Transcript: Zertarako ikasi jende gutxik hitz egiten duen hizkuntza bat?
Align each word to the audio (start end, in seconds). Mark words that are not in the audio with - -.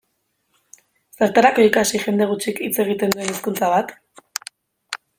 Zertarako 1.19 1.67
ikasi 1.67 2.03
jende 2.05 2.29
gutxik 2.33 2.65
hitz 2.67 2.73
egiten 2.87 3.15
duen 3.17 3.31
hizkuntza 3.35 3.71
bat? 3.79 3.97